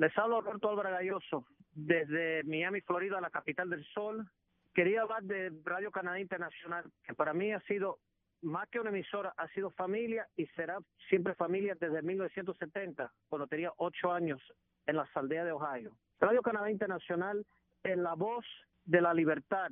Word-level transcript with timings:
Les 0.00 0.16
hablo 0.16 0.40
Roberto 0.40 0.70
Álvarez 0.70 0.92
Galloso 0.92 1.44
desde 1.72 2.42
Miami, 2.44 2.80
Florida, 2.80 3.20
la 3.20 3.28
capital 3.28 3.68
del 3.68 3.84
sol. 3.84 4.26
Quería 4.72 5.02
hablar 5.02 5.22
de 5.24 5.52
Radio 5.62 5.90
Canadá 5.90 6.18
Internacional, 6.18 6.90
que 7.04 7.12
para 7.12 7.34
mí 7.34 7.52
ha 7.52 7.60
sido 7.66 7.98
más 8.40 8.66
que 8.70 8.80
una 8.80 8.88
emisora, 8.88 9.34
ha 9.36 9.46
sido 9.48 9.70
familia 9.72 10.26
y 10.38 10.46
será 10.56 10.78
siempre 11.10 11.34
familia 11.34 11.76
desde 11.78 12.00
1970, 12.00 13.12
cuando 13.28 13.46
tenía 13.46 13.74
ocho 13.76 14.10
años 14.10 14.40
en 14.86 14.96
la 14.96 15.06
aldea 15.12 15.44
de 15.44 15.52
Ohio. 15.52 15.94
Radio 16.18 16.40
Canadá 16.40 16.70
Internacional 16.70 17.44
es 17.82 17.98
la 17.98 18.14
voz 18.14 18.46
de 18.86 19.02
la 19.02 19.12
libertad 19.12 19.70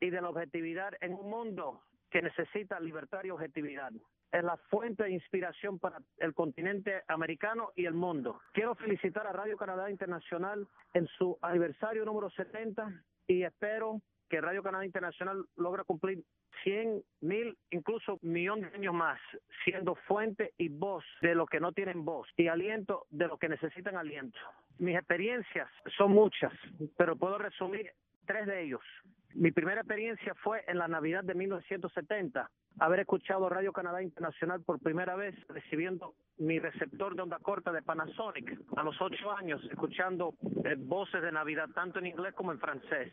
y 0.00 0.08
de 0.08 0.22
la 0.22 0.30
objetividad 0.30 0.94
en 1.02 1.12
un 1.12 1.28
mundo 1.28 1.82
que 2.08 2.22
necesita 2.22 2.80
libertad 2.80 3.24
y 3.24 3.30
objetividad. 3.30 3.92
Es 4.32 4.44
la 4.44 4.56
fuente 4.56 5.04
de 5.04 5.12
inspiración 5.12 5.78
para 5.78 5.98
el 6.18 6.34
continente 6.34 7.02
americano 7.08 7.72
y 7.74 7.86
el 7.86 7.94
mundo. 7.94 8.40
Quiero 8.52 8.74
felicitar 8.74 9.26
a 9.26 9.32
Radio 9.32 9.56
Canadá 9.56 9.90
Internacional 9.90 10.68
en 10.94 11.06
su 11.18 11.36
aniversario 11.42 12.04
número 12.04 12.30
70 12.30 13.02
y 13.26 13.42
espero 13.42 14.00
que 14.28 14.40
Radio 14.40 14.62
Canadá 14.62 14.86
Internacional 14.86 15.44
logra 15.56 15.84
cumplir 15.84 16.22
100 16.62 17.02
mil, 17.20 17.56
incluso 17.70 18.18
millón 18.22 18.60
de 18.60 18.68
años 18.68 18.94
más, 18.94 19.20
siendo 19.64 19.94
fuente 20.06 20.52
y 20.56 20.68
voz 20.68 21.04
de 21.20 21.34
los 21.34 21.48
que 21.48 21.60
no 21.60 21.72
tienen 21.72 22.04
voz 22.04 22.28
y 22.36 22.46
aliento 22.46 23.06
de 23.10 23.26
los 23.26 23.38
que 23.38 23.48
necesitan 23.48 23.96
aliento. 23.96 24.38
Mis 24.78 24.96
experiencias 24.96 25.68
son 25.96 26.12
muchas, 26.12 26.52
pero 26.96 27.16
puedo 27.16 27.38
resumir 27.38 27.92
tres 28.26 28.46
de 28.46 28.62
ellos. 28.62 28.82
Mi 29.34 29.52
primera 29.52 29.80
experiencia 29.80 30.34
fue 30.36 30.64
en 30.66 30.78
la 30.78 30.88
Navidad 30.88 31.24
de 31.24 31.34
1970, 31.34 32.50
haber 32.78 33.00
escuchado 33.00 33.48
Radio 33.48 33.72
Canadá 33.72 34.02
Internacional 34.02 34.62
por 34.62 34.80
primera 34.80 35.16
vez 35.16 35.34
recibiendo 35.48 36.14
mi 36.38 36.58
receptor 36.58 37.14
de 37.14 37.22
onda 37.22 37.38
corta 37.38 37.72
de 37.72 37.82
Panasonic 37.82 38.58
a 38.76 38.82
los 38.82 39.00
ocho 39.00 39.32
años, 39.32 39.62
escuchando 39.70 40.34
eh, 40.64 40.76
voces 40.78 41.22
de 41.22 41.32
Navidad 41.32 41.68
tanto 41.74 41.98
en 41.98 42.06
inglés 42.06 42.34
como 42.34 42.52
en 42.52 42.58
francés. 42.58 43.12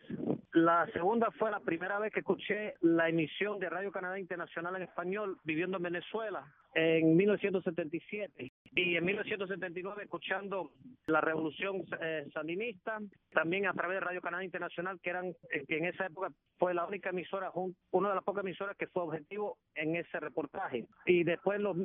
La 0.54 0.88
segunda 0.94 1.30
fue 1.32 1.52
la 1.52 1.60
primera 1.60 1.99
vez 1.99 2.14
que 2.14 2.22
escuché 2.22 2.76
la 2.82 3.10
emisión 3.10 3.60
de 3.60 3.70
Radio 3.70 3.91
Canadá 3.91 4.18
Internacional 4.18 4.76
en 4.77 4.84
español 4.84 5.38
viviendo 5.44 5.77
en 5.77 5.84
Venezuela 5.84 6.46
en 6.74 7.16
1977 7.16 8.54
y 8.78 8.96
en 8.96 9.06
1979 9.06 10.04
escuchando 10.04 10.72
la 11.08 11.20
revolución 11.20 11.84
eh, 12.00 12.28
sandinista, 12.32 13.00
también 13.32 13.66
a 13.66 13.74
través 13.74 13.96
de 13.96 14.06
Radio 14.06 14.22
Canadá 14.22 14.44
Internacional, 14.44 15.00
que 15.02 15.10
eran 15.10 15.26
eh, 15.26 15.66
en 15.68 15.86
esa 15.86 16.06
época 16.06 16.30
fue 16.58 16.76
la 16.76 16.86
única 16.86 17.10
emisora, 17.10 17.52
una 17.92 18.10
de 18.10 18.16
las 18.16 18.24
pocas 18.24 18.44
emisoras 18.44 18.78
que 18.78 18.88
fue 18.88 19.04
objetivo 19.04 19.58
en 19.74 19.96
ese 19.96 20.20
reportaje. 20.20 20.86
Y 21.08 21.24
después, 21.24 21.60
los, 21.60 21.78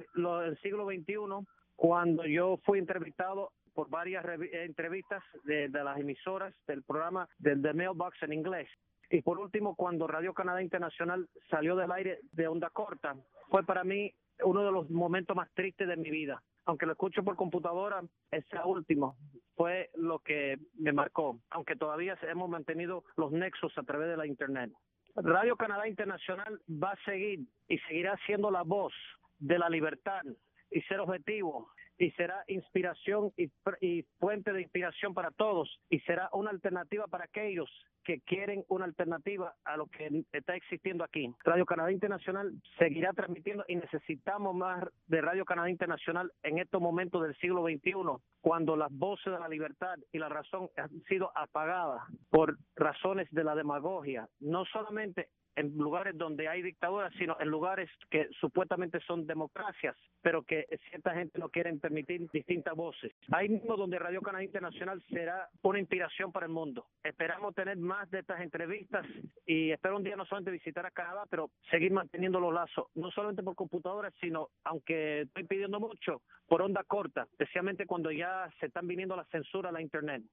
el 0.44 0.58
siglo 0.58 0.86
XXI, 0.86 1.46
cuando 1.76 2.26
yo 2.26 2.58
fui 2.64 2.78
entrevistado 2.78 3.52
por 3.72 3.88
varias 3.88 4.24
eh, 4.26 4.64
entrevistas 4.64 5.22
de, 5.44 5.68
las 5.70 5.98
emisoras 5.98 6.54
del 6.66 6.82
programa 6.82 7.26
del 7.38 7.62
The 7.62 7.72
Mailbox 7.72 8.22
en 8.22 8.34
inglés. 8.34 8.68
Y 9.08 9.22
por 9.22 9.38
último, 9.38 9.74
cuando 9.76 10.06
Radio 10.06 10.34
Canadá 10.34 10.62
Internacional 10.62 11.26
salió 11.48 11.74
del 11.74 11.92
aire 11.92 12.18
de 12.32 12.48
onda 12.48 12.68
corta, 12.70 13.14
fue 13.48 13.64
para 13.64 13.82
mí 13.82 14.12
uno 14.44 14.64
de 14.64 14.72
los 14.72 14.90
momentos 14.90 15.36
más 15.36 15.48
tristes 15.54 15.88
de 15.88 15.96
mi 15.96 16.10
vida. 16.10 16.42
Aunque 16.64 16.86
lo 16.86 16.92
escucho 16.92 17.24
por 17.24 17.36
computadora, 17.36 18.02
ese 18.30 18.58
último 18.64 19.16
fue 19.56 19.90
lo 19.94 20.20
que 20.20 20.58
me 20.78 20.92
marcó, 20.92 21.38
aunque 21.50 21.76
todavía 21.76 22.16
hemos 22.22 22.48
mantenido 22.48 23.04
los 23.16 23.32
nexos 23.32 23.76
a 23.76 23.82
través 23.82 24.08
de 24.08 24.16
la 24.16 24.26
Internet. 24.26 24.72
Radio 25.16 25.56
Canadá 25.56 25.88
Internacional 25.88 26.60
va 26.70 26.92
a 26.92 27.04
seguir 27.04 27.40
y 27.68 27.78
seguirá 27.80 28.18
siendo 28.26 28.50
la 28.50 28.62
voz 28.62 28.92
de 29.38 29.58
la 29.58 29.68
libertad 29.68 30.22
y 30.70 30.80
ser 30.82 31.00
objetivo 31.00 31.68
y 31.98 32.10
será 32.12 32.44
inspiración 32.48 33.32
y, 33.36 34.02
fuente 34.18 34.52
de 34.52 34.62
inspiración 34.62 35.14
para 35.14 35.30
todos 35.30 35.80
y 35.88 36.00
será 36.00 36.28
una 36.32 36.50
alternativa 36.50 37.06
para 37.06 37.24
aquellos 37.24 37.70
que 38.04 38.20
quieren 38.20 38.64
una 38.68 38.84
alternativa 38.84 39.54
a 39.64 39.76
lo 39.76 39.86
que 39.86 40.24
está 40.32 40.56
existiendo 40.56 41.04
aquí. 41.04 41.32
Radio 41.44 41.64
Canadá 41.64 41.92
Internacional 41.92 42.52
seguirá 42.78 43.12
transmitiendo 43.12 43.64
y 43.68 43.76
necesitamos 43.76 44.54
más 44.56 44.84
de 45.06 45.20
Radio 45.20 45.44
Canadá 45.44 45.70
Internacional 45.70 46.32
en 46.42 46.58
estos 46.58 46.80
momentos 46.80 47.22
del 47.22 47.36
siglo 47.36 47.62
XXI, 47.62 47.92
cuando 48.40 48.76
las 48.76 48.90
voces 48.90 49.32
de 49.32 49.38
la 49.38 49.48
libertad 49.48 49.96
y 50.10 50.18
la 50.18 50.28
razón 50.28 50.68
han 50.76 51.02
sido 51.04 51.30
apagadas 51.36 52.02
por 52.30 52.58
razones 52.74 53.28
de 53.30 53.44
la 53.44 53.54
demagogia, 53.54 54.28
no 54.40 54.64
solamente 54.64 55.28
en 55.56 55.76
lugares 55.76 56.16
donde 56.16 56.48
hay 56.48 56.62
dictaduras, 56.62 57.12
sino 57.18 57.36
en 57.40 57.48
lugares 57.48 57.90
que 58.10 58.28
supuestamente 58.40 59.00
son 59.00 59.26
democracias, 59.26 59.96
pero 60.20 60.42
que 60.42 60.66
cierta 60.90 61.14
gente 61.14 61.38
no 61.38 61.48
quiere 61.48 61.72
permitir 61.74 62.28
distintas 62.30 62.74
voces. 62.74 63.12
Ahí 63.30 63.48
mismo 63.48 63.76
donde 63.76 63.98
Radio 63.98 64.20
Canadá 64.20 64.44
Internacional 64.44 65.02
será 65.10 65.48
una 65.62 65.78
inspiración 65.78 66.32
para 66.32 66.46
el 66.46 66.52
mundo. 66.52 66.86
Esperamos 67.02 67.54
tener 67.54 67.76
más 67.76 68.10
de 68.10 68.20
estas 68.20 68.40
entrevistas 68.40 69.06
y 69.46 69.70
espero 69.70 69.96
un 69.96 70.04
día 70.04 70.16
no 70.16 70.24
solamente 70.26 70.50
visitar 70.50 70.86
a 70.86 70.90
Canadá, 70.90 71.24
pero 71.30 71.50
seguir 71.70 71.92
manteniendo 71.92 72.40
los 72.40 72.52
lazos, 72.52 72.86
no 72.94 73.10
solamente 73.10 73.42
por 73.42 73.54
computadoras, 73.54 74.12
sino, 74.20 74.48
aunque 74.64 75.22
estoy 75.22 75.44
pidiendo 75.44 75.80
mucho, 75.80 76.22
por 76.46 76.60
onda 76.60 76.84
corta, 76.84 77.22
especialmente 77.30 77.86
cuando 77.86 78.10
ya 78.10 78.46
se 78.60 78.66
están 78.66 78.86
viniendo 78.86 79.16
la 79.16 79.24
censura 79.24 79.70
a 79.70 79.72
la 79.72 79.80
Internet. 79.80 80.20